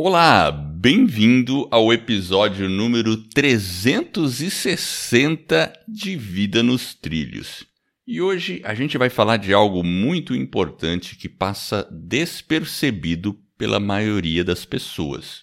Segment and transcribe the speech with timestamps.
[0.00, 7.66] Olá, bem-vindo ao episódio número 360 de Vida nos Trilhos.
[8.06, 14.44] E hoje a gente vai falar de algo muito importante que passa despercebido pela maioria
[14.44, 15.42] das pessoas: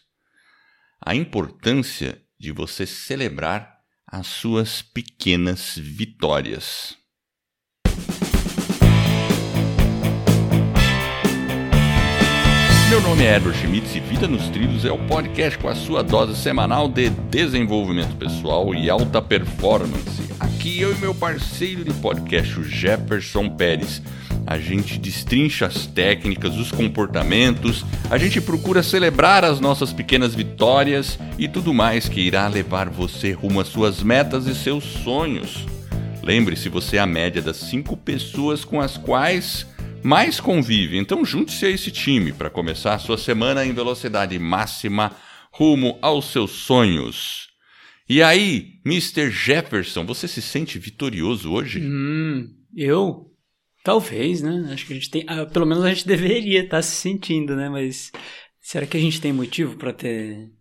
[1.06, 6.96] a importância de você celebrar as suas pequenas vitórias.
[12.88, 16.04] Meu nome é Edward Schmitz e Vida nos Trilhos é o podcast com a sua
[16.04, 20.22] dose semanal de desenvolvimento pessoal e alta performance.
[20.40, 24.04] Aqui eu e meu parceiro de podcast, o Jefferson Pérez.
[24.46, 31.18] A gente destrincha as técnicas, os comportamentos, a gente procura celebrar as nossas pequenas vitórias
[31.40, 35.66] e tudo mais que irá levar você rumo às suas metas e seus sonhos.
[36.22, 39.66] Lembre-se, você é a média das cinco pessoas com as quais
[40.06, 41.00] mais convive.
[41.00, 45.16] Então junte-se a esse time para começar a sua semana em velocidade máxima
[45.52, 47.50] rumo aos seus sonhos.
[48.08, 49.32] E aí, Mr.
[49.32, 51.82] Jefferson, você se sente vitorioso hoje?
[51.82, 53.32] Hum, eu?
[53.84, 54.70] Talvez, né?
[54.72, 55.26] Acho que a gente tem.
[55.28, 57.68] Ah, pelo menos a gente deveria estar tá se sentindo, né?
[57.68, 58.12] Mas
[58.62, 60.52] será que a gente tem motivo para ter.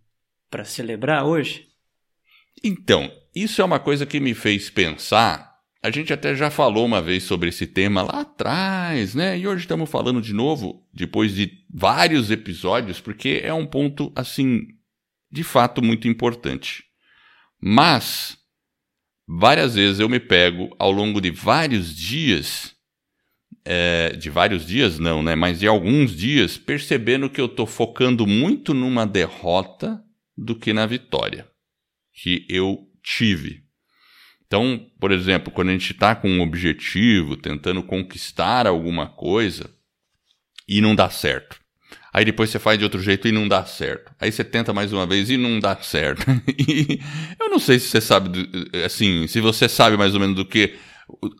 [0.49, 1.67] para celebrar hoje?
[2.63, 5.54] Então, isso é uma coisa que me fez pensar
[5.85, 9.37] a gente até já falou uma vez sobre esse tema lá atrás, né?
[9.37, 14.67] E hoje estamos falando de novo, depois de vários episódios, porque é um ponto, assim,
[15.31, 16.85] de fato muito importante.
[17.61, 18.35] Mas,
[19.27, 22.73] várias vezes eu me pego ao longo de vários dias,
[23.63, 25.35] é, de vários dias não, né?
[25.35, 30.03] Mas de alguns dias, percebendo que eu estou focando muito numa derrota
[30.35, 31.47] do que na vitória
[32.11, 33.64] que eu tive.
[34.47, 39.69] Então, por exemplo, quando a gente está com um objetivo, tentando conquistar alguma coisa
[40.67, 41.59] e não dá certo.
[42.13, 44.13] Aí depois você faz de outro jeito e não dá certo.
[44.19, 46.25] Aí você tenta mais uma vez e não dá certo.
[46.57, 46.99] E
[47.39, 48.49] eu não sei se você sabe,
[48.85, 50.75] assim, se você sabe mais ou menos do que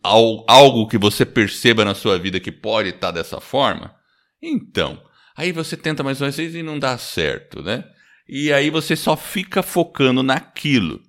[0.04, 3.96] algo que você perceba na sua vida que pode estar tá dessa forma.
[4.42, 5.02] Então,
[5.36, 7.84] aí você tenta mais uma vez e não dá certo, né?
[8.28, 11.02] E aí você só fica focando naquilo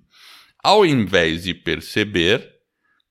[0.67, 2.45] ao invés de perceber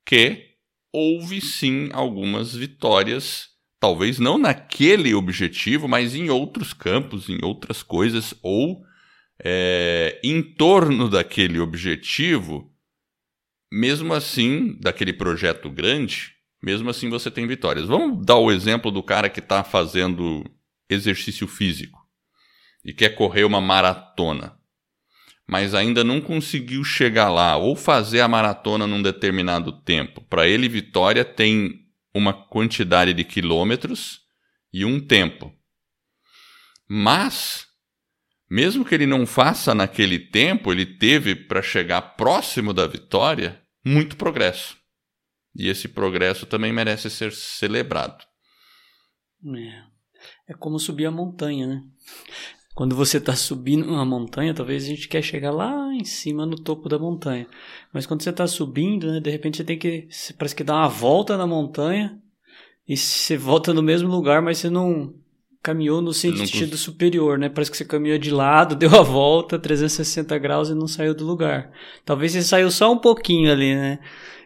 [0.05, 0.57] que
[0.93, 3.49] houve sim algumas vitórias,
[3.81, 8.85] talvez não naquele objetivo, mas em outros campos, em outras coisas, ou
[9.43, 12.71] é, em torno daquele objetivo,
[13.73, 17.87] mesmo assim, daquele projeto grande, mesmo assim você tem vitórias.
[17.87, 20.45] Vamos dar o exemplo do cara que está fazendo
[20.91, 21.99] exercício físico
[22.85, 24.61] e quer correr uma maratona
[25.47, 30.21] mas ainda não conseguiu chegar lá ou fazer a maratona num determinado tempo.
[30.23, 34.23] Para ele, Vitória tem uma quantidade de quilômetros
[34.73, 35.55] e um tempo.
[36.89, 37.67] Mas,
[38.51, 44.17] mesmo que ele não faça naquele tempo, ele teve para chegar próximo da vitória muito
[44.17, 44.77] progresso.
[45.55, 48.25] E esse progresso também merece ser celebrado.
[49.55, 51.83] É, é como subir a montanha, né?
[52.77, 56.57] Quando você está subindo uma montanha, talvez a gente quer chegar lá em cima no
[56.57, 57.47] topo da montanha.
[57.91, 60.07] Mas quando você está subindo, né, de repente você tem que.
[60.11, 62.21] Você parece que dar uma volta na montanha
[62.87, 65.15] e você volta no mesmo lugar, mas você não
[65.63, 66.77] caminhou no sentido não...
[66.77, 67.49] superior, né?
[67.49, 71.25] Parece que você caminhou de lado, deu a volta 360 graus e não saiu do
[71.25, 71.73] lugar.
[72.05, 74.01] Talvez você saiu só um pouquinho ali, né?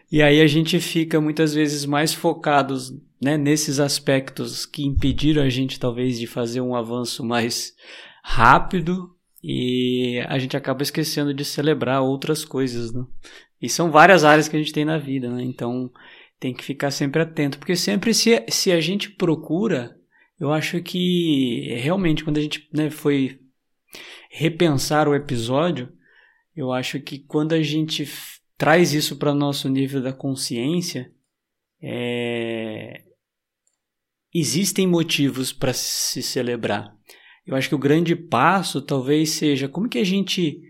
[0.09, 5.49] E aí a gente fica muitas vezes mais focados né, nesses aspectos que impediram a
[5.49, 7.73] gente talvez de fazer um avanço mais
[8.23, 13.03] rápido e a gente acaba esquecendo de celebrar outras coisas, né?
[13.61, 15.43] E são várias áreas que a gente tem na vida, né?
[15.43, 15.91] Então
[16.39, 19.95] tem que ficar sempre atento, porque sempre se, se a gente procura,
[20.39, 23.39] eu acho que realmente quando a gente né, foi
[24.31, 25.91] repensar o episódio,
[26.55, 28.07] eu acho que quando a gente
[28.57, 31.11] traz isso para o nosso nível da consciência,
[31.81, 33.03] é...
[34.33, 36.95] existem motivos para se celebrar.
[37.51, 40.61] Eu acho que o grande passo talvez seja como que a gente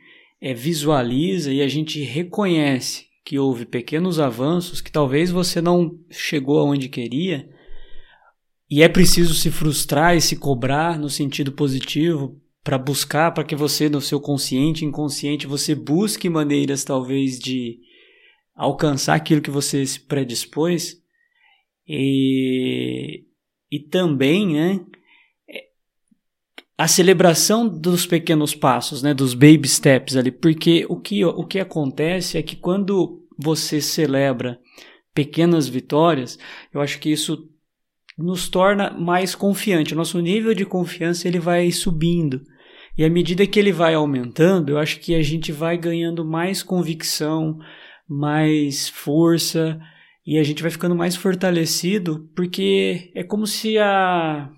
[0.41, 6.57] é, visualiza e a gente reconhece que houve pequenos avanços que talvez você não chegou
[6.57, 7.47] aonde queria.
[8.67, 13.55] E é preciso se frustrar e se cobrar no sentido positivo para buscar para que
[13.55, 17.77] você no seu consciente inconsciente você busque maneiras talvez de
[18.55, 20.99] alcançar aquilo que você se predispôs.
[21.87, 23.23] E,
[23.71, 24.83] e também né
[26.81, 31.59] a celebração dos pequenos passos, né, dos baby steps ali, porque o que, o que
[31.59, 34.59] acontece é que quando você celebra
[35.13, 36.39] pequenas vitórias,
[36.73, 37.47] eu acho que isso
[38.17, 39.93] nos torna mais confiante.
[39.93, 42.41] O nosso nível de confiança ele vai subindo.
[42.97, 46.63] E à medida que ele vai aumentando, eu acho que a gente vai ganhando mais
[46.63, 47.59] convicção,
[48.09, 49.79] mais força
[50.25, 54.49] e a gente vai ficando mais fortalecido, porque é como se a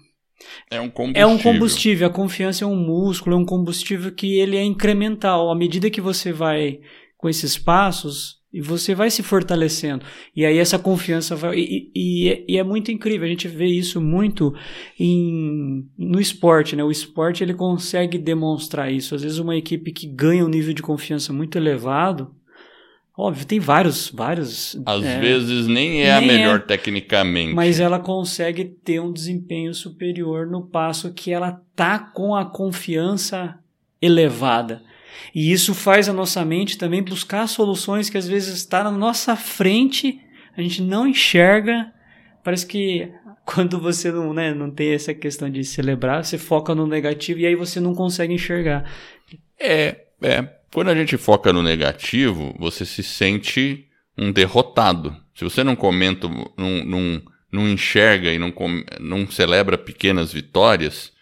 [0.70, 1.22] é um combustível.
[1.22, 2.08] É um combustível.
[2.08, 5.52] A confiança é um músculo, é um combustível que ele é incremental.
[5.52, 6.80] À medida que você vai
[7.18, 10.06] com esses passos, e você vai se fortalecendo.
[10.36, 11.58] E aí essa confiança vai.
[11.58, 14.54] E, e, e, é muito incrível, a gente vê isso muito
[15.00, 16.84] em, no esporte, né?
[16.84, 19.16] O esporte ele consegue demonstrar isso.
[19.16, 22.36] Às vezes uma equipe que ganha um nível de confiança muito elevado.
[23.16, 24.76] Óbvio, tem vários, vários.
[24.86, 27.54] Às é, vezes nem é nem a melhor é, tecnicamente.
[27.54, 33.60] Mas ela consegue ter um desempenho superior no passo que ela tá com a confiança
[34.02, 34.82] elevada.
[35.34, 39.36] E isso faz a nossa mente também buscar soluções que às vezes está na nossa
[39.36, 40.20] frente,
[40.58, 41.94] a gente não enxerga.
[42.44, 43.12] Parece que
[43.46, 47.46] quando você não, né, não tem essa questão de celebrar, você foca no negativo e
[47.46, 48.92] aí você não consegue enxergar.
[49.60, 50.63] É, é.
[50.74, 53.88] Quando a gente foca no negativo, você se sente
[54.18, 55.16] um derrotado.
[55.36, 56.28] Se você não comenta,
[56.58, 57.22] não, não,
[57.52, 58.52] não enxerga e não,
[59.00, 61.14] não celebra pequenas vitórias,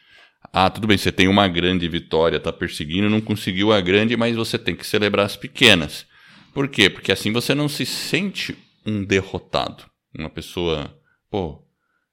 [0.54, 4.38] ah, tudo bem, você tem uma grande vitória, está perseguindo, não conseguiu a grande, mas
[4.38, 6.06] você tem que celebrar as pequenas.
[6.54, 6.90] Por quê?
[6.90, 9.84] Porque assim você não se sente um derrotado.
[10.18, 10.98] Uma pessoa,
[11.30, 11.62] pô,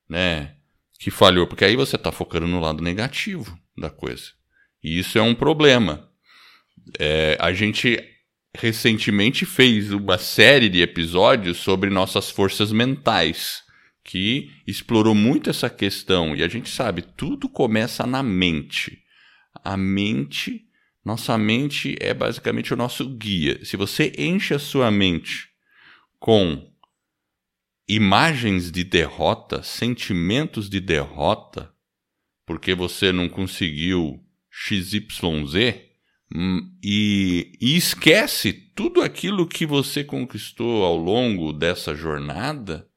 [0.08, 0.56] né,
[0.98, 1.46] que falhou.
[1.46, 4.32] Porque aí você está focando no lado negativo da coisa.
[4.82, 6.07] E isso é um problema.
[6.98, 7.98] É, a gente
[8.56, 13.62] recentemente fez uma série de episódios sobre nossas forças mentais
[14.02, 16.34] que explorou muito essa questão.
[16.34, 19.02] E a gente sabe, tudo começa na mente.
[19.62, 20.64] A mente,
[21.04, 23.64] nossa mente é basicamente o nosso guia.
[23.64, 25.48] Se você enche a sua mente
[26.18, 26.72] com
[27.86, 31.72] imagens de derrota, sentimentos de derrota,
[32.46, 35.87] porque você não conseguiu XYZ,
[36.82, 42.88] e, e esquece tudo aquilo que você conquistou ao longo dessa jornada,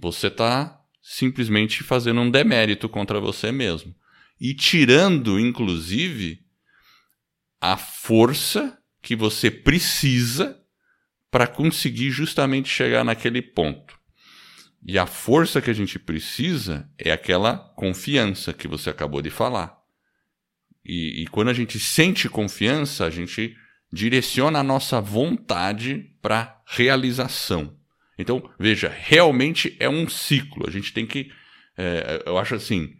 [0.00, 3.94] você está simplesmente fazendo um demérito contra você mesmo.
[4.40, 6.40] E tirando, inclusive,
[7.60, 10.60] a força que você precisa
[11.30, 13.98] para conseguir justamente chegar naquele ponto.
[14.86, 19.75] E a força que a gente precisa é aquela confiança que você acabou de falar.
[20.86, 23.56] E, e quando a gente sente confiança, a gente
[23.92, 27.76] direciona a nossa vontade para realização.
[28.18, 30.66] Então, veja, realmente é um ciclo.
[30.66, 31.30] A gente tem que.
[31.76, 32.94] É, eu acho assim.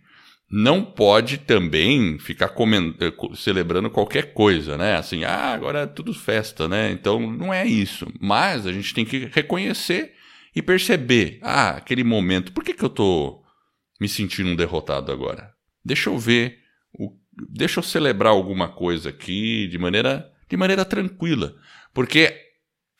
[0.49, 4.95] Não pode também ficar eh, celebrando qualquer coisa, né?
[4.95, 6.93] Assim, ah, agora é tudo festa, né?
[6.93, 8.07] Então não é isso.
[8.21, 10.13] Mas a gente tem que reconhecer
[10.55, 13.43] e perceber, ah, aquele momento, por que, que eu tô
[14.01, 15.53] me sentindo um derrotado agora?
[15.85, 16.61] Deixa eu ver,
[17.37, 21.55] deixa eu celebrar alguma coisa aqui de maneira, de maneira tranquila.
[21.93, 22.47] Porque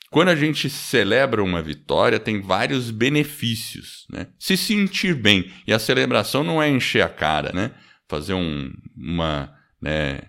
[0.09, 4.27] quando a gente celebra uma vitória, tem vários benefícios, né?
[4.39, 5.51] Se sentir bem.
[5.65, 7.71] E a celebração não é encher a cara, né?
[8.07, 10.21] Fazer um, uma, né?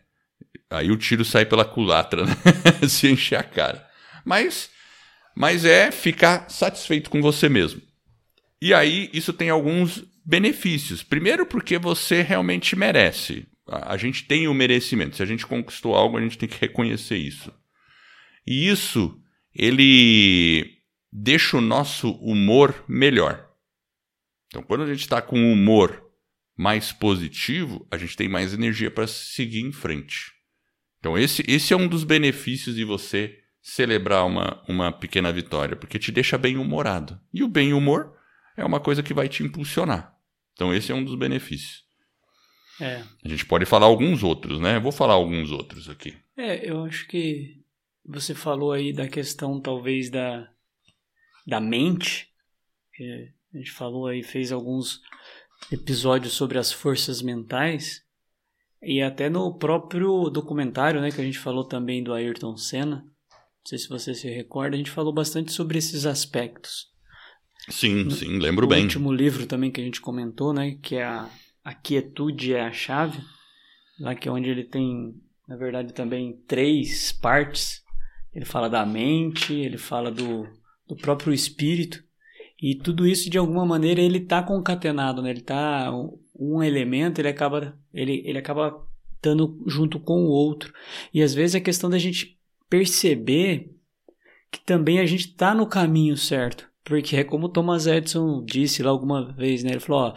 [0.71, 2.35] Aí o tiro sai pela culatra, né?
[2.89, 3.87] Se encher a cara.
[4.25, 4.69] Mas,
[5.35, 7.81] mas é ficar satisfeito com você mesmo.
[8.61, 11.03] E aí isso tem alguns benefícios.
[11.03, 13.47] Primeiro porque você realmente merece.
[13.71, 15.17] A gente tem o merecimento.
[15.17, 17.53] Se a gente conquistou algo, a gente tem que reconhecer isso.
[18.47, 19.21] E isso
[19.55, 20.79] ele
[21.13, 23.47] deixa o nosso humor melhor.
[24.47, 26.03] Então, quando a gente está com um humor
[26.57, 30.33] mais positivo, a gente tem mais energia para seguir em frente.
[30.99, 35.99] Então, esse, esse é um dos benefícios de você celebrar uma, uma pequena vitória, porque
[35.99, 37.21] te deixa bem humorado.
[37.33, 38.17] E o bem humor
[38.57, 40.17] é uma coisa que vai te impulsionar.
[40.55, 41.88] Então, esse é um dos benefícios.
[42.81, 43.03] É.
[43.25, 44.77] A gente pode falar alguns outros, né?
[44.77, 46.17] Eu vou falar alguns outros aqui.
[46.37, 47.61] É, eu acho que
[48.05, 50.49] você falou aí da questão talvez da,
[51.47, 52.29] da mente.
[52.95, 55.01] Que a gente falou aí, fez alguns
[55.73, 58.03] episódios sobre as forças mentais.
[58.83, 62.97] E até no próprio documentário, né, que a gente falou também do Ayrton Senna.
[62.97, 66.87] Não sei se você se recorda, a gente falou bastante sobre esses aspectos.
[67.69, 68.81] Sim, no, sim, lembro bem.
[68.81, 71.29] O último livro também que a gente comentou, né, que é a,
[71.65, 73.21] a Quietude é a Chave,
[74.01, 75.15] lá que é onde ele tem,
[75.47, 77.83] na verdade, também três partes
[78.39, 80.47] ele fala da mente, ele fala do,
[80.87, 82.03] do próprio espírito.
[82.61, 85.31] E tudo isso, de alguma maneira, ele está concatenado, né?
[85.31, 85.91] Ele tá
[86.39, 90.73] um elemento, ele acaba ele, ele acaba estando junto com o outro.
[91.13, 92.39] E às vezes é questão da gente
[92.69, 93.75] perceber
[94.51, 96.69] que também a gente está no caminho certo.
[96.85, 99.73] Porque é como Thomas Edison disse lá alguma vez, né?
[99.73, 100.15] Ele falou, ó,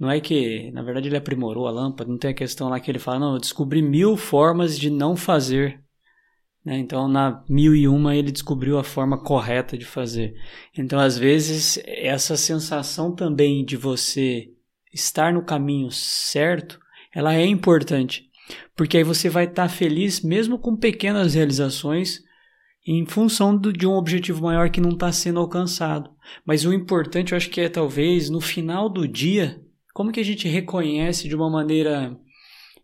[0.00, 2.90] Não é que, na verdade, ele aprimorou a lâmpada, não tem a questão lá que
[2.90, 5.78] ele fala, não, eu descobri mil formas de não fazer.
[6.64, 6.78] Né?
[6.78, 10.32] Então, na mil e uma, ele descobriu a forma correta de fazer.
[10.74, 14.48] Então, às vezes, essa sensação também de você
[14.90, 16.80] estar no caminho certo,
[17.14, 18.24] ela é importante.
[18.74, 22.20] Porque aí você vai estar feliz mesmo com pequenas realizações
[22.86, 26.10] em função do, de um objetivo maior que não está sendo alcançado.
[26.42, 29.60] Mas o importante, eu acho que é talvez no final do dia,
[30.00, 32.18] como que a gente reconhece de uma maneira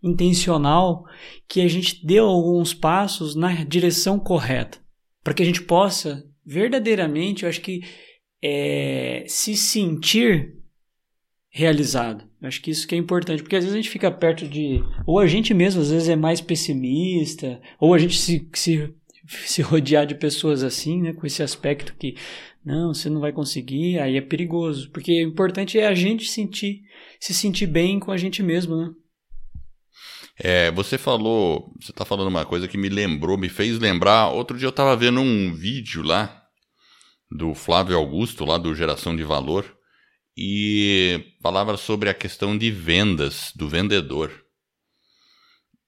[0.02, 1.02] intencional
[1.48, 4.78] que a gente deu alguns passos na direção correta,
[5.24, 7.80] para que a gente possa verdadeiramente, eu acho que
[8.44, 10.58] é, se sentir
[11.48, 12.28] realizado.
[12.38, 14.84] Eu acho que isso que é importante, porque às vezes a gente fica perto de.
[15.06, 18.94] Ou a gente mesmo, às vezes, é mais pessimista, ou a gente se, se,
[19.46, 22.16] se rodear de pessoas assim, né, com esse aspecto que
[22.64, 24.90] não, você não vai conseguir, aí é perigoso.
[24.90, 26.82] Porque o importante é a gente sentir,
[27.20, 28.90] se sentir bem com a gente mesmo, né?
[30.38, 34.28] É, você falou, você está falando uma coisa que me lembrou, me fez lembrar.
[34.28, 36.42] Outro dia eu estava vendo um vídeo lá
[37.30, 39.64] do Flávio Augusto, lá do Geração de Valor,
[40.36, 44.45] e falava sobre a questão de vendas do vendedor.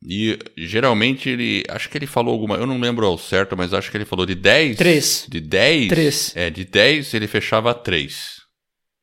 [0.06, 1.64] E geralmente ele.
[1.68, 2.56] Acho que ele falou alguma.
[2.56, 4.76] Eu não lembro ao certo, mas acho que ele falou de 10.
[4.76, 5.26] 3.
[5.28, 5.88] De 10.
[5.88, 6.36] 3.
[6.36, 8.38] É, de 10 ele fechava 3.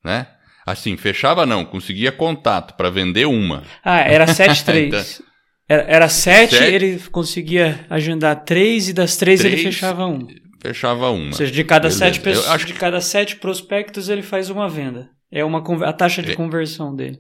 [0.04, 0.28] Né?
[0.66, 3.64] Assim, fechava não, conseguia contato para vender uma.
[3.84, 5.22] Ah, era 7 3.
[5.68, 10.28] Era, era 7, ele conseguia agendar 3 e das 3 ele fechava um.
[10.62, 11.30] Fechava uma.
[11.30, 12.68] Ou seja, de cada 7 pessoas, acho...
[12.68, 15.10] de cada 7 prospectos ele faz uma venda.
[15.32, 16.36] É uma a taxa de é.
[16.36, 17.18] conversão dele.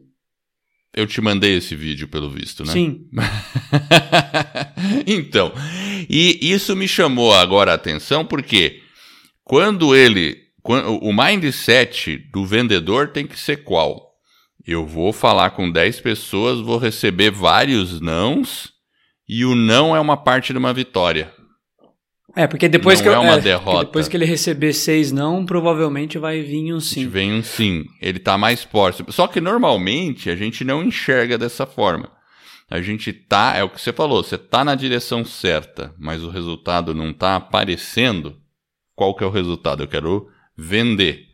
[0.95, 2.71] Eu te mandei esse vídeo, pelo visto, né?
[2.71, 3.01] Sim.
[5.05, 5.51] então,
[6.09, 8.81] e isso me chamou agora a atenção porque
[9.43, 10.43] quando ele.
[10.63, 14.15] Quando, o mindset do vendedor tem que ser qual?
[14.65, 18.73] Eu vou falar com 10 pessoas, vou receber vários nãos,
[19.29, 21.31] e o não é uma parte de uma vitória.
[22.35, 23.85] É, porque depois não que é uma é, derrota.
[23.85, 27.07] depois que ele receber seis não, provavelmente vai vir um sim.
[27.07, 27.85] Vem um sim.
[28.01, 29.11] Ele tá mais próximo.
[29.11, 32.11] Só que normalmente a gente não enxerga dessa forma.
[32.69, 36.29] A gente tá, é o que você falou, você tá na direção certa, mas o
[36.29, 38.35] resultado não tá aparecendo.
[38.95, 39.83] Qual que é o resultado?
[39.83, 40.27] Eu quero
[40.57, 41.27] vender.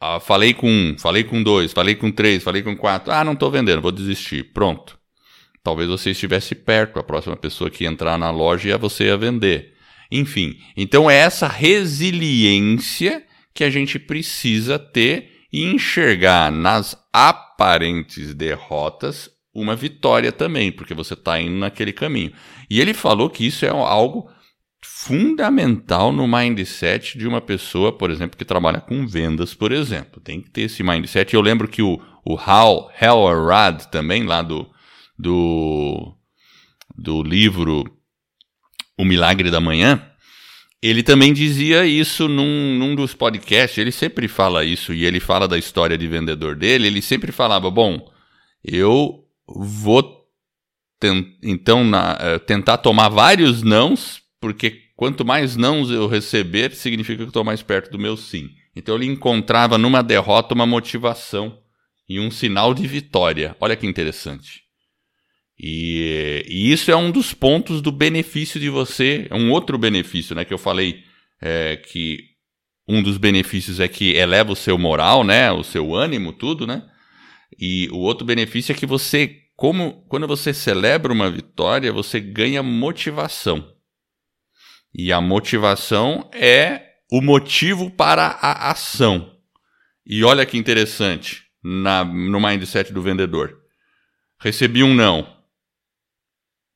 [0.00, 3.12] Ah, falei com um, falei com dois, falei com três, falei com quatro.
[3.12, 4.44] Ah, não estou vendendo, vou desistir.
[4.54, 4.98] Pronto.
[5.62, 9.75] Talvez você estivesse perto, a próxima pessoa que entrar na loja ia você ia vender.
[10.10, 19.30] Enfim, então é essa resiliência que a gente precisa ter e enxergar nas aparentes derrotas
[19.54, 22.32] uma vitória também, porque você está indo naquele caminho.
[22.68, 24.30] E ele falou que isso é algo
[24.84, 30.20] fundamental no mindset de uma pessoa, por exemplo, que trabalha com vendas, por exemplo.
[30.20, 31.32] Tem que ter esse mindset.
[31.32, 34.68] Eu lembro que o, o Hal, Arad também, lá do,
[35.18, 36.14] do,
[36.94, 37.95] do livro
[38.98, 40.02] o Milagre da Manhã,
[40.82, 43.78] ele também dizia isso num, num dos podcasts.
[43.78, 46.86] Ele sempre fala isso e ele fala da história de vendedor dele.
[46.86, 48.10] Ele sempre falava: Bom,
[48.62, 50.16] eu vou
[51.42, 57.24] então na, uh, tentar tomar vários nãos, porque quanto mais nãos eu receber, significa que
[57.24, 58.48] eu estou mais perto do meu sim.
[58.74, 61.58] Então ele encontrava numa derrota uma motivação
[62.08, 63.56] e um sinal de vitória.
[63.60, 64.65] Olha que interessante.
[65.58, 70.34] E, e, isso é um dos pontos do benefício de você, é um outro benefício,
[70.34, 71.02] né, que eu falei
[71.40, 72.18] é, que
[72.86, 76.82] um dos benefícios é que eleva o seu moral, né, o seu ânimo, tudo, né?
[77.58, 82.62] E o outro benefício é que você, como quando você celebra uma vitória, você ganha
[82.62, 83.72] motivação.
[84.94, 89.32] E a motivação é o motivo para a ação.
[90.04, 93.58] E olha que interessante na, no mindset do vendedor.
[94.38, 95.35] Recebi um não.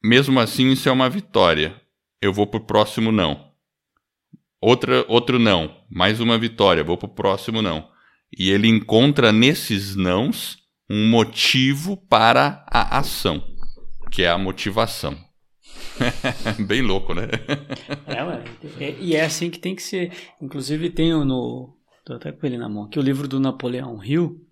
[0.02, 1.80] Mesmo assim, isso é uma vitória.
[2.20, 3.50] Eu vou pro próximo não.
[4.60, 5.76] Outra, outro não.
[5.90, 6.84] Mais uma vitória.
[6.84, 7.88] Vou pro próximo não.
[8.36, 13.42] E ele encontra nesses nãos um motivo para a ação,
[14.10, 15.16] que é a motivação.
[16.66, 17.28] Bem louco, né?
[18.06, 18.44] é, ué.
[19.00, 20.12] E é assim que tem que ser.
[20.40, 21.76] Inclusive tem no.
[22.04, 22.84] Tô até com ele na mão.
[22.84, 24.46] Aqui o livro do Napoleão Hill.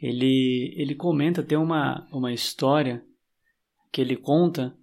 [0.00, 3.02] Ele, ele comenta, tem uma, uma história
[3.90, 4.76] que ele conta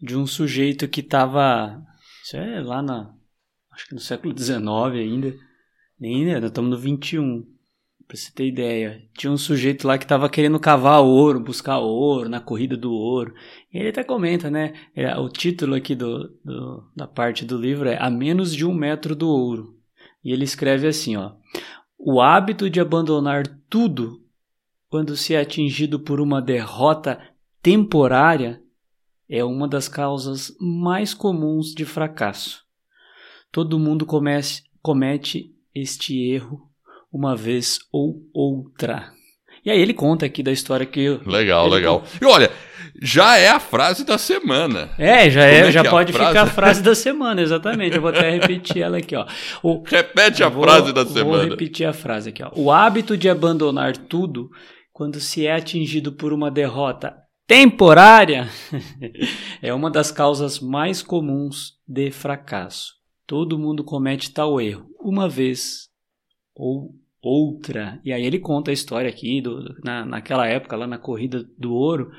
[0.00, 1.82] de um sujeito que estava.
[2.22, 3.14] Isso é lá na.
[3.72, 4.60] Acho que no século XIX
[4.94, 5.34] ainda.
[5.98, 7.44] Nem ainda, estamos no 21.
[8.06, 9.02] Pra você ter ideia.
[9.18, 13.34] Tinha um sujeito lá que estava querendo cavar ouro, buscar ouro, na corrida do ouro.
[13.72, 14.72] E ele até comenta, né?
[14.96, 18.72] É, o título aqui do, do, da parte do livro é A Menos de um
[18.72, 19.76] Metro do Ouro.
[20.24, 21.32] E ele escreve assim, ó.
[21.98, 24.24] O hábito de abandonar tudo
[24.88, 27.20] quando se é atingido por uma derrota
[27.62, 28.62] temporária,
[29.28, 32.62] é uma das causas mais comuns de fracasso.
[33.52, 36.68] Todo mundo comece, comete este erro
[37.12, 39.12] uma vez ou outra.
[39.64, 41.20] E aí ele conta aqui da história que.
[41.26, 42.02] Legal, legal.
[42.20, 42.50] E olha,
[43.02, 44.90] já é a frase da semana.
[44.98, 47.96] É, já é, é já é pode a ficar a frase da semana, exatamente.
[47.96, 49.26] Eu vou até repetir ela aqui, ó.
[49.62, 51.38] O, Repete a vou, frase da semana.
[51.38, 52.50] Vou repetir a frase aqui, ó.
[52.54, 54.48] O hábito de abandonar tudo
[54.92, 57.14] quando se é atingido por uma derrota
[57.48, 58.46] temporária
[59.62, 62.92] é uma das causas mais comuns de fracasso.
[63.26, 65.88] Todo mundo comete tal erro uma vez
[66.54, 67.98] ou outra.
[68.04, 71.72] E aí ele conta a história aqui do, na, naquela época, lá na corrida do
[71.72, 72.12] ouro,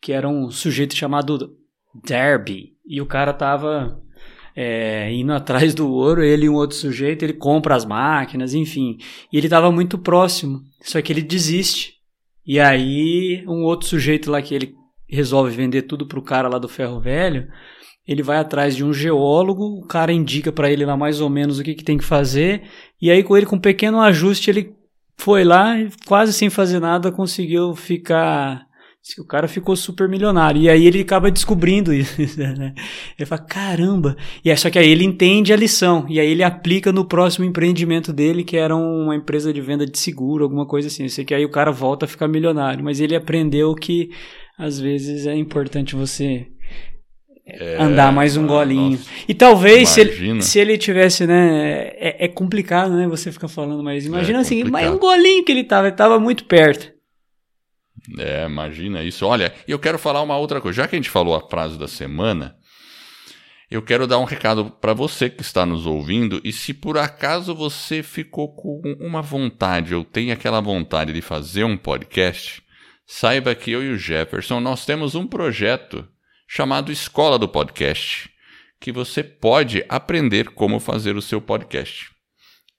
[0.00, 1.58] que era um sujeito chamado
[2.02, 2.74] Derby.
[2.86, 4.02] E o cara tava
[4.56, 8.96] é, indo atrás do ouro, ele e um outro sujeito, ele compra as máquinas, enfim.
[9.30, 11.99] E ele tava muito próximo, só que ele desiste.
[12.46, 14.74] E aí um outro sujeito lá que ele
[15.08, 17.48] resolve vender tudo pro cara lá do ferro velho,
[18.06, 21.58] ele vai atrás de um geólogo, o cara indica para ele lá mais ou menos
[21.58, 22.62] o que, que tem que fazer,
[23.00, 24.74] e aí com ele com um pequeno ajuste ele
[25.18, 25.74] foi lá
[26.06, 28.66] quase sem fazer nada conseguiu ficar
[29.18, 30.60] o cara ficou super milionário.
[30.60, 32.74] E aí ele acaba descobrindo isso, né?
[33.18, 34.16] Ele fala, caramba!
[34.44, 36.06] E é só que aí ele entende a lição.
[36.08, 39.98] E aí ele aplica no próximo empreendimento dele, que era uma empresa de venda de
[39.98, 41.04] seguro, alguma coisa assim.
[41.04, 42.84] Eu sei que aí o cara volta a ficar milionário.
[42.84, 44.10] Mas ele aprendeu que
[44.58, 46.46] às vezes é importante você
[47.46, 48.92] é, andar mais um golinho.
[48.92, 51.88] Nossa, e talvez se ele, se ele tivesse, né?
[51.96, 53.08] É, é, complicado, né?
[53.08, 56.20] Você ficar falando, mas imagina é assim, mas um golinho que ele tava, ele tava
[56.20, 56.99] muito perto.
[58.18, 59.26] É, imagina isso.
[59.26, 60.82] Olha, eu quero falar uma outra coisa.
[60.82, 62.56] Já que a gente falou a frase da semana,
[63.70, 66.40] eu quero dar um recado para você que está nos ouvindo.
[66.42, 71.64] E se por acaso você ficou com uma vontade, ou tem aquela vontade de fazer
[71.64, 72.62] um podcast,
[73.06, 76.06] saiba que eu e o Jefferson nós temos um projeto
[76.48, 78.28] chamado Escola do Podcast,
[78.80, 82.19] que você pode aprender como fazer o seu podcast.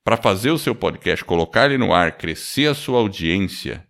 [0.02, 3.86] para fazer o seu podcast, colocar ele no ar, crescer a sua audiência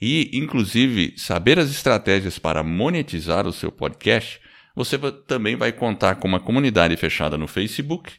[0.00, 4.40] e, inclusive, saber as estratégias para monetizar o seu podcast,
[4.74, 8.14] você também vai contar com uma comunidade fechada no Facebook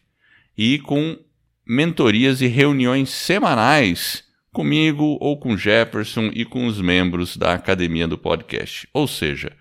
[0.56, 1.18] e com
[1.66, 8.18] mentorias e reuniões semanais comigo ou com Jefferson e com os membros da academia do
[8.18, 8.88] podcast.
[8.94, 9.52] Ou seja,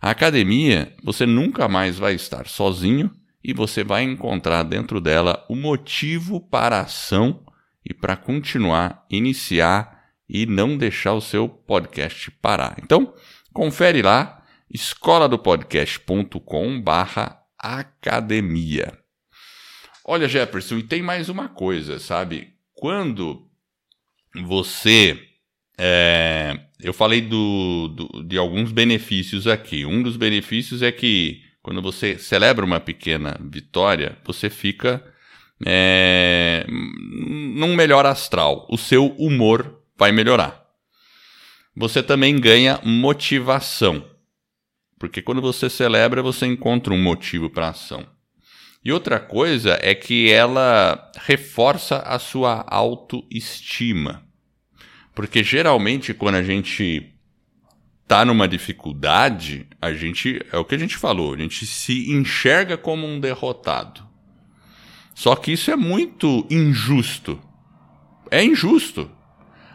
[0.00, 3.10] a academia você nunca mais vai estar sozinho
[3.42, 7.44] e você vai encontrar dentro dela o motivo para a ação
[7.84, 12.76] e para continuar, iniciar e não deixar o seu podcast parar.
[12.82, 13.12] Então,
[13.52, 18.96] confere lá escoladopodcast.com barra academia.
[20.04, 22.54] Olha, Jefferson, e tem mais uma coisa, sabe?
[22.74, 23.46] Quando
[24.44, 25.18] você.
[25.78, 29.84] É, eu falei do, do, de alguns benefícios aqui.
[29.84, 35.02] Um dos benefícios é que quando você celebra uma pequena vitória, você fica
[35.64, 38.66] é, num melhor astral.
[38.70, 40.66] O seu humor vai melhorar.
[41.76, 44.04] Você também ganha motivação.
[44.98, 48.06] Porque quando você celebra, você encontra um motivo para ação.
[48.82, 54.24] E outra coisa é que ela reforça a sua autoestima.
[55.14, 57.12] Porque geralmente quando a gente
[58.08, 62.76] tá numa dificuldade, a gente é o que a gente falou, a gente se enxerga
[62.76, 64.02] como um derrotado.
[65.14, 67.38] Só que isso é muito injusto.
[68.30, 69.10] É injusto.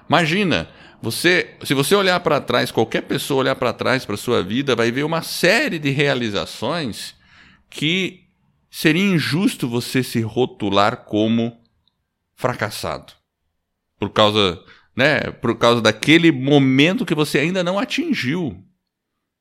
[0.09, 0.67] Imagina,
[1.01, 4.91] você, se você olhar para trás, qualquer pessoa olhar para trás para sua vida, vai
[4.91, 7.15] ver uma série de realizações
[7.69, 8.24] que
[8.75, 11.63] seria injusto você se rotular como
[12.35, 13.13] fracassado.
[13.97, 14.61] Por causa,
[14.93, 18.61] né, por causa daquele momento que você ainda não atingiu.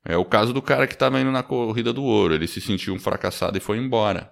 [0.05, 2.95] É o caso do cara que estava indo na corrida do ouro, ele se sentiu
[2.95, 4.31] um fracassado e foi embora.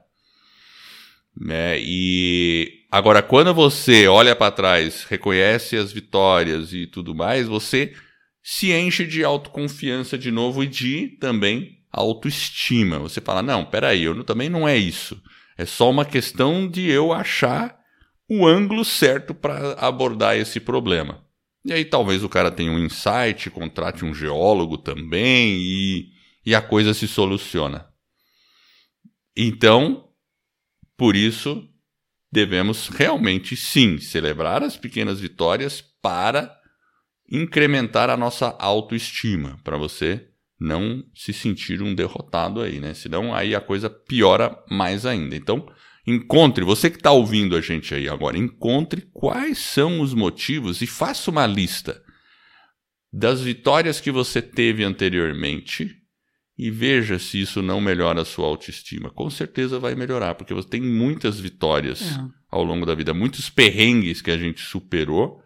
[1.37, 1.81] Né?
[1.81, 7.93] E agora, quando você olha para trás, reconhece as vitórias e tudo mais, você
[8.41, 12.99] se enche de autoconfiança de novo e de também autoestima.
[12.99, 15.21] Você fala: não, peraí, eu também não é isso.
[15.57, 17.79] É só uma questão de eu achar
[18.29, 21.25] o ângulo certo para abordar esse problema.
[21.65, 26.09] E aí talvez o cara tenha um insight, contrate um geólogo também e,
[26.45, 27.87] e a coisa se soluciona.
[29.37, 30.09] Então,
[30.97, 31.69] por isso,
[32.31, 36.55] devemos realmente sim celebrar as pequenas vitórias para
[37.31, 40.32] incrementar a nossa autoestima, para você
[40.63, 42.95] não se sentir um derrotado aí, né?
[42.95, 45.35] Senão aí a coisa piora mais ainda.
[45.35, 45.67] Então,
[46.07, 50.87] encontre, você que está ouvindo a gente aí agora, encontre quais são os motivos e
[50.87, 52.01] faça uma lista
[53.13, 55.97] das vitórias que você teve anteriormente
[56.57, 59.11] e veja se isso não melhora a sua autoestima.
[59.11, 62.29] Com certeza vai melhorar, porque você tem muitas vitórias é.
[62.51, 65.43] ao longo da vida, muitos perrengues que a gente superou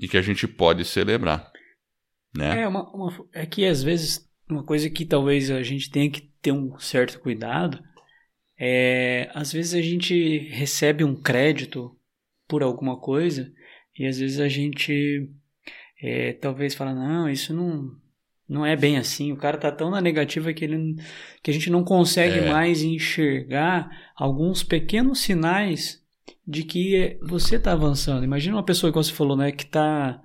[0.00, 1.52] e que a gente pode celebrar.
[2.34, 2.62] Né?
[2.62, 6.22] É, uma, uma, é que às vezes uma coisa que talvez a gente tenha que
[6.40, 7.82] ter um certo cuidado
[8.58, 11.96] é às vezes a gente recebe um crédito
[12.46, 13.52] por alguma coisa
[13.96, 15.30] e às vezes a gente
[16.02, 17.92] é, talvez fala não isso não
[18.48, 20.96] não é bem assim o cara tá tão na negativa que ele
[21.42, 22.50] que a gente não consegue é.
[22.50, 26.02] mais enxergar alguns pequenos sinais
[26.46, 30.20] de que você está avançando imagina uma pessoa que você falou né que está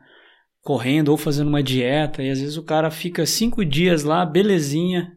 [0.64, 5.16] correndo ou fazendo uma dieta, e às vezes o cara fica cinco dias lá, belezinha,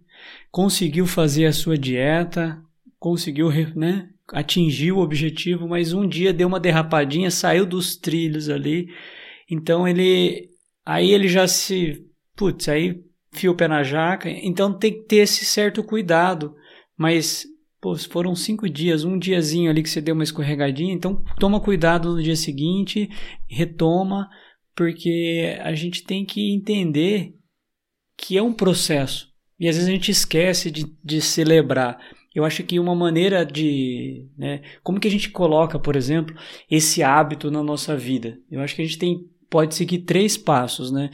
[0.50, 2.60] conseguiu fazer a sua dieta,
[2.98, 8.88] conseguiu né, atingir o objetivo, mas um dia deu uma derrapadinha, saiu dos trilhos ali,
[9.48, 10.50] então ele.
[10.84, 12.04] Aí ele já se.
[12.36, 13.00] Putz, aí
[13.32, 16.54] fio o pé na jaca, então tem que ter esse certo cuidado,
[16.96, 17.46] mas.
[17.78, 22.14] Pô, foram cinco dias, um diazinho ali que você deu uma escorregadinha, então toma cuidado
[22.14, 23.08] no dia seguinte,
[23.48, 24.28] retoma,
[24.76, 27.34] porque a gente tem que entender
[28.16, 29.32] que é um processo.
[29.58, 31.98] E às vezes a gente esquece de, de celebrar.
[32.34, 34.28] Eu acho que uma maneira de.
[34.36, 36.36] Né, como que a gente coloca, por exemplo,
[36.70, 38.38] esse hábito na nossa vida?
[38.50, 41.10] Eu acho que a gente tem, pode seguir três passos, né?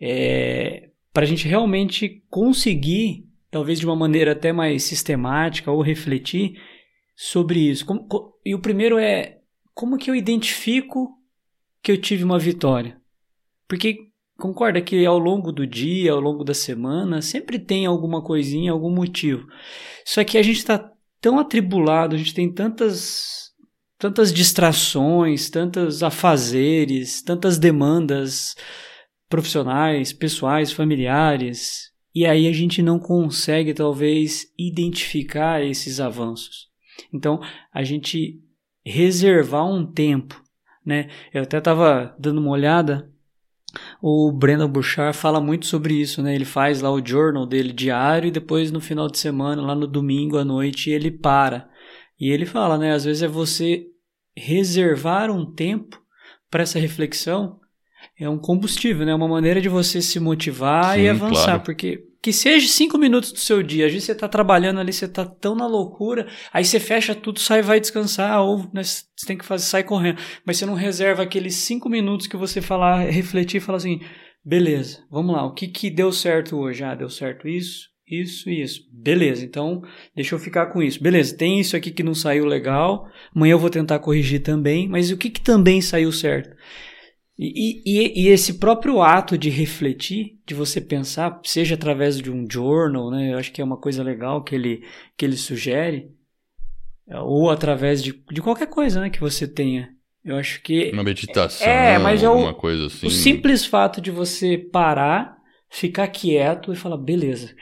[0.00, 6.60] É, para a gente realmente conseguir, talvez de uma maneira até mais sistemática ou refletir
[7.14, 7.86] sobre isso.
[7.86, 8.08] Como,
[8.44, 9.38] e o primeiro é
[9.72, 11.15] como que eu identifico
[11.86, 13.00] que eu tive uma vitória.
[13.68, 18.72] Porque concorda que ao longo do dia, ao longo da semana, sempre tem alguma coisinha,
[18.72, 19.46] algum motivo.
[20.04, 23.52] Só que a gente está tão atribulado, a gente tem tantas
[23.98, 28.56] tantas distrações, tantos afazeres, tantas demandas
[29.28, 36.66] profissionais, pessoais, familiares, e aí a gente não consegue talvez identificar esses avanços.
[37.14, 37.40] Então,
[37.72, 38.40] a gente
[38.84, 40.44] reservar um tempo
[40.86, 41.08] né?
[41.34, 43.10] Eu até estava dando uma olhada.
[44.00, 46.34] O Brandon Bouchard fala muito sobre isso, né?
[46.34, 49.86] Ele faz lá o journal dele diário e depois no final de semana, lá no
[49.86, 51.68] domingo à noite, ele para.
[52.18, 52.92] E ele fala, né?
[52.92, 53.84] Às vezes é você
[54.34, 56.00] reservar um tempo
[56.50, 57.58] para essa reflexão
[58.18, 59.12] é um combustível, né?
[59.12, 61.62] É uma maneira de você se motivar Sim, e avançar, claro.
[61.62, 63.86] porque que seja cinco minutos do seu dia.
[63.86, 67.38] Às vezes você está trabalhando ali, você está tão na loucura, aí você fecha tudo,
[67.38, 70.18] sai vai descansar, ou né, você tem que fazer, sai correndo.
[70.44, 74.00] Mas você não reserva aqueles cinco minutos que você falar, refletir e falar assim,
[74.44, 76.82] beleza, vamos lá, o que, que deu certo hoje?
[76.82, 78.80] Ah, deu certo isso, isso e isso.
[78.92, 79.80] Beleza, então
[80.12, 81.00] deixa eu ficar com isso.
[81.00, 85.12] Beleza, tem isso aqui que não saiu legal, amanhã eu vou tentar corrigir também, mas
[85.12, 86.56] o que, que também saiu certo?
[87.38, 92.46] E, e, e, esse próprio ato de refletir, de você pensar, seja através de um
[92.50, 93.34] journal, né?
[93.34, 94.82] Eu acho que é uma coisa legal que ele,
[95.18, 96.10] que ele sugere,
[97.08, 99.90] ou através de, de qualquer coisa, né, que você tenha.
[100.24, 103.06] Eu acho que uma meditação, é, mas é o, coisa assim.
[103.06, 105.36] O simples fato de você parar,
[105.70, 107.54] ficar quieto e falar, beleza,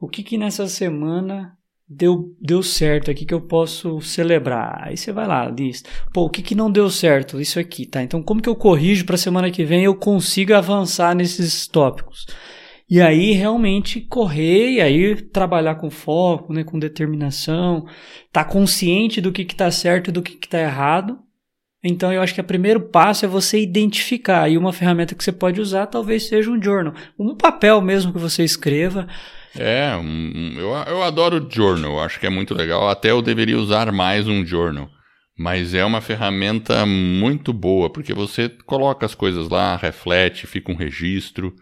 [0.00, 1.56] o que que nessa semana
[1.88, 4.82] deu, deu certo aqui que eu posso celebrar.
[4.82, 5.88] Aí você vai lá, lista.
[6.12, 7.40] Pô, o que, que não deu certo?
[7.40, 8.02] Isso aqui, tá?
[8.02, 12.26] Então, como que eu corrijo para semana que vem eu consigo avançar nesses tópicos?
[12.90, 17.86] E aí realmente correr e aí trabalhar com foco, né, com determinação,
[18.32, 21.18] tá consciente do que está certo e do que está errado.
[21.84, 24.48] Então eu acho que o primeiro passo é você identificar.
[24.48, 26.94] E uma ferramenta que você pode usar talvez seja um journal.
[27.18, 29.06] Um papel mesmo que você escreva.
[29.56, 32.88] É, um, eu, eu adoro journal, acho que é muito legal.
[32.88, 34.88] Até eu deveria usar mais um journal.
[35.38, 40.76] Mas é uma ferramenta muito boa, porque você coloca as coisas lá, reflete, fica um
[40.76, 41.54] registro.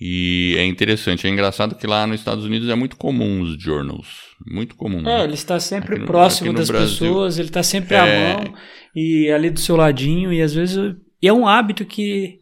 [0.00, 4.08] E é interessante, é engraçado que lá nos Estados Unidos é muito comum os journals.
[4.46, 5.06] Muito comum.
[5.06, 7.98] É, ele está sempre no, próximo das Brasil, pessoas, ele está sempre é...
[7.98, 8.54] à mão
[8.94, 10.32] e ali do seu ladinho.
[10.32, 10.94] E às vezes.
[11.20, 12.38] E é um hábito que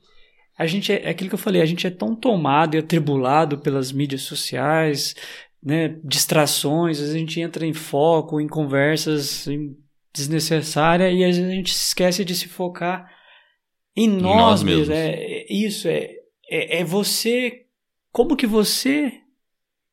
[0.58, 3.58] a gente é, é aquilo que eu falei, a gente é tão tomado e atribulado
[3.58, 5.14] pelas mídias sociais,
[5.62, 9.46] né, distrações, às vezes a gente entra em foco, em conversas
[10.14, 13.10] desnecessárias e às vezes a gente esquece de se focar
[13.94, 14.90] em nós, nós mesmos.
[14.90, 16.10] É, é, isso, é,
[16.48, 17.64] é, é você,
[18.12, 19.12] como que você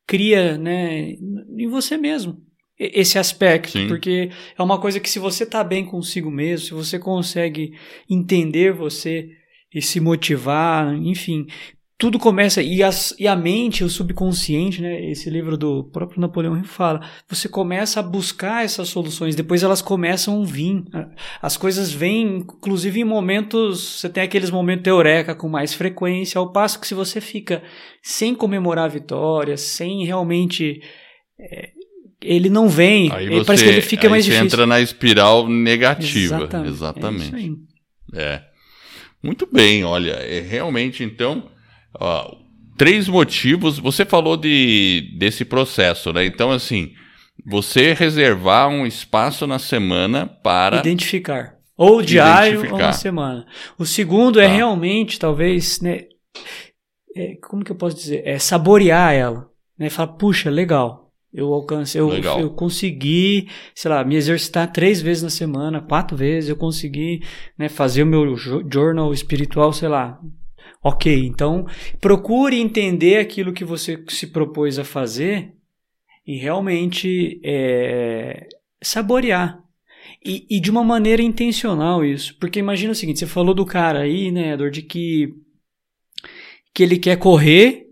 [0.05, 1.15] cria, né,
[1.57, 2.41] em você mesmo
[2.77, 3.87] esse aspecto, Sim.
[3.87, 7.77] porque é uma coisa que se você está bem consigo mesmo, se você consegue
[8.09, 9.29] entender você
[9.73, 11.47] e se motivar, enfim,
[12.03, 15.09] tudo começa e, as, e a mente, o subconsciente, né?
[15.09, 19.81] Esse livro do próprio Napoleão Hill fala, você começa a buscar essas soluções, depois elas
[19.81, 20.83] começam a vir.
[21.41, 26.39] As coisas vêm, inclusive em momentos, você tem aqueles momentos de eureka com mais frequência,
[26.39, 27.63] ao passo que se você fica
[28.01, 30.81] sem comemorar a vitória, sem realmente
[31.39, 31.69] é,
[32.21, 34.47] ele não vem, aí ele, você, parece que ele fica mais você difícil.
[34.47, 36.35] entra na espiral negativa.
[36.35, 36.69] Exatamente.
[36.69, 37.61] Exatamente.
[38.13, 38.52] É É.
[39.23, 41.49] Muito bem, olha, é realmente então,
[41.97, 42.35] ó,
[42.77, 43.79] três motivos.
[43.79, 46.25] Você falou de desse processo, né?
[46.25, 46.91] Então, assim,
[47.45, 51.55] você reservar um espaço na semana para identificar.
[51.75, 53.47] Ou diário ou na semana.
[53.79, 54.53] O segundo é Tá.
[54.53, 56.01] realmente, talvez, né?
[57.15, 58.23] é, como que eu posso dizer?
[58.25, 59.49] É saborear ela.
[59.77, 59.89] Né?
[59.89, 61.02] Falar, puxa, legal.
[61.33, 66.49] Eu alcancei, eu, eu consegui, sei lá, me exercitar três vezes na semana, quatro vezes,
[66.49, 67.21] eu consegui
[67.57, 70.19] né, fazer o meu jo- journal espiritual, sei lá.
[70.83, 71.65] Ok, então
[71.99, 75.53] procure entender aquilo que você se propôs a fazer
[76.25, 78.47] e realmente é,
[78.81, 79.59] saborear.
[80.25, 82.37] E, e de uma maneira intencional isso.
[82.39, 85.33] Porque imagina o seguinte, você falou do cara aí, né, Edward, de que,
[86.73, 87.85] que ele quer correr,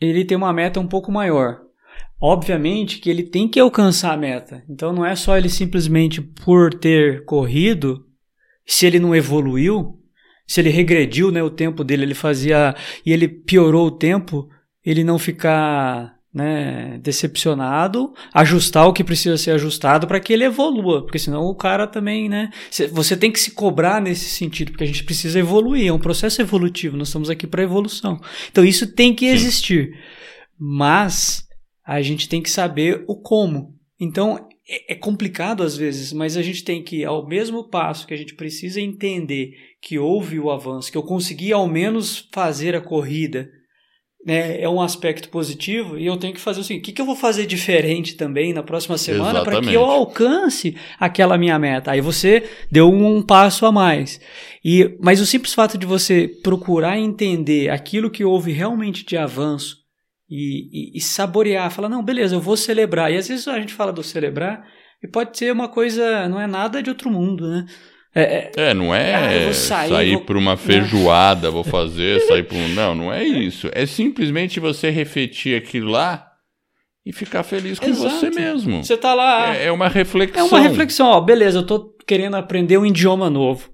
[0.00, 1.65] ele tem uma meta um pouco maior.
[2.20, 4.64] Obviamente que ele tem que alcançar a meta.
[4.68, 8.06] Então não é só ele simplesmente por ter corrido,
[8.66, 9.98] se ele não evoluiu,
[10.46, 12.74] se ele regrediu, né, o tempo dele, ele fazia
[13.04, 14.48] e ele piorou o tempo,
[14.84, 21.02] ele não ficar, né, decepcionado, ajustar o que precisa ser ajustado para que ele evolua,
[21.02, 24.84] porque senão o cara também, né, cê- você tem que se cobrar nesse sentido, porque
[24.84, 28.20] a gente precisa evoluir, é um processo evolutivo, nós estamos aqui para evolução.
[28.50, 29.34] Então isso tem que Sim.
[29.34, 29.98] existir.
[30.58, 31.45] Mas
[31.86, 33.74] a gente tem que saber o como.
[33.98, 38.12] Então, é é complicado às vezes, mas a gente tem que, ao mesmo passo que
[38.12, 42.80] a gente precisa entender que houve o avanço, que eu consegui ao menos fazer a
[42.80, 43.48] corrida,
[44.26, 47.00] né, é um aspecto positivo, e eu tenho que fazer o seguinte: o que, que
[47.00, 51.92] eu vou fazer diferente também na próxima semana para que eu alcance aquela minha meta?
[51.92, 54.20] Aí você deu um, passo a mais.
[54.64, 59.85] E, mas o simples fato de você procurar entender aquilo que houve realmente de avanço
[60.28, 63.12] e, e, e saborear, falar, não, beleza, eu vou celebrar.
[63.12, 64.64] E às vezes a gente fala do celebrar
[65.02, 67.66] e pode ser uma coisa, não é nada de outro mundo, né?
[68.14, 69.14] É, é, É, não é
[69.48, 72.68] Ah, sair, sair, vou- por uma feijoada, vou fazer, sair por um.
[72.68, 73.68] Não, não é isso.
[73.72, 76.26] É simplesmente você refletir aquilo lá
[77.04, 78.14] e ficar feliz com Exato.
[78.16, 78.82] você mesmo.
[78.82, 79.54] você tá lá.
[79.54, 80.46] É, é uma É reflexão.
[80.48, 83.70] uma reflexão, ó, beleza, eu tô querendo aprender um idioma novo.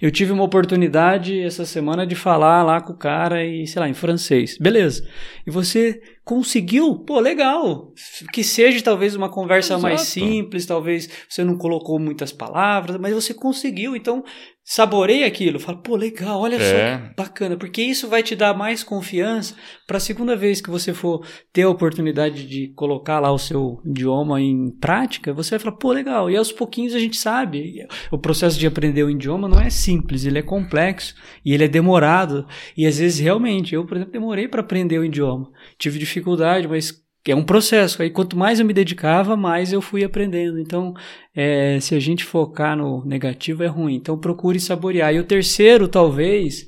[0.00, 3.88] Eu tive uma oportunidade essa semana de falar lá com o cara e, sei lá,
[3.88, 4.58] em francês.
[4.58, 5.06] Beleza.
[5.46, 6.96] E você conseguiu?
[6.96, 7.92] Pô, legal.
[8.32, 10.10] Que seja talvez uma conversa mais Exato.
[10.12, 13.96] simples, talvez você não colocou muitas palavras, mas você conseguiu.
[13.96, 14.24] Então,
[14.68, 15.60] saboreie aquilo.
[15.60, 16.98] Fala, pô, legal, olha É.
[16.98, 19.54] só bacana, porque isso vai te dar mais confiança
[19.86, 23.80] para a segunda vez que você for ter a oportunidade de colocar lá o seu
[23.86, 26.28] idioma em prática, você vai falar, pô, legal.
[26.28, 27.86] E aos pouquinhos a gente sabe.
[28.10, 31.68] O processo de aprender o idioma não é simples, ele é complexo e ele é
[31.68, 32.44] demorado.
[32.76, 35.48] E às vezes, realmente, eu, por exemplo, demorei para aprender o idioma.
[35.78, 38.02] Tive dificuldade, mas é um processo.
[38.02, 40.58] Aí quanto mais eu me dedicava, mais eu fui aprendendo.
[40.58, 40.94] Então,
[41.34, 43.94] é, se a gente focar no negativo é ruim.
[43.94, 45.14] Então procure saborear.
[45.14, 46.66] E o terceiro, talvez,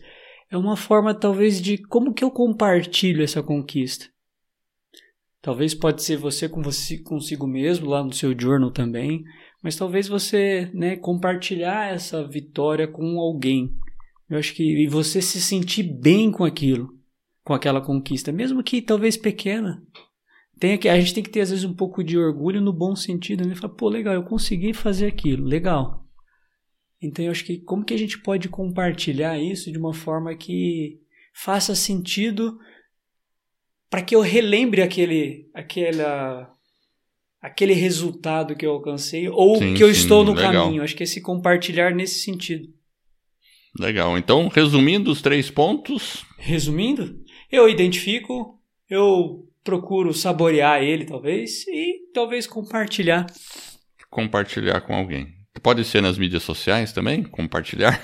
[0.51, 4.07] é uma forma talvez de como que eu compartilho essa conquista.
[5.41, 9.23] Talvez pode ser você com você consigo mesmo lá no seu journal também,
[9.63, 13.73] mas talvez você, né, compartilhar essa vitória com alguém.
[14.29, 16.89] Eu acho que e você se sentir bem com aquilo,
[17.45, 19.81] com aquela conquista, mesmo que talvez pequena.
[20.59, 22.97] Tem que, a gente tem que ter às vezes um pouco de orgulho no bom
[22.97, 23.55] sentido, né?
[23.55, 26.05] Falar, pô, legal, eu consegui fazer aquilo, legal.
[27.01, 30.99] Então eu acho que como que a gente pode compartilhar isso de uma forma que
[31.33, 32.59] faça sentido
[33.89, 36.53] para que eu relembre aquele, aquela,
[37.41, 40.65] aquele resultado que eu alcancei ou Sim, que eu sim, estou no legal.
[40.65, 40.83] caminho.
[40.83, 42.69] Acho que esse compartilhar nesse sentido.
[43.79, 44.19] Legal.
[44.19, 52.47] Então, resumindo os três pontos, Resumindo, eu identifico, eu procuro saborear ele, talvez, e talvez
[52.47, 53.27] compartilhar.
[54.09, 55.29] compartilhar com alguém.
[55.63, 57.23] Pode ser nas mídias sociais também?
[57.23, 58.01] Compartilhar?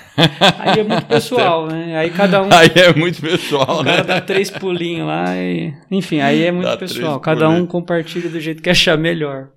[0.59, 1.97] Aí é muito pessoal, né?
[1.97, 4.03] Aí cada um, Aí é muito pessoal, né?
[4.03, 5.73] dá três pulinhos lá e.
[5.89, 7.19] Enfim, aí é muito Dá pessoal.
[7.19, 9.47] Cada um compartilha do jeito que achar melhor.